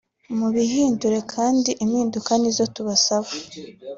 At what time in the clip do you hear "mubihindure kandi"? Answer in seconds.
0.39-1.69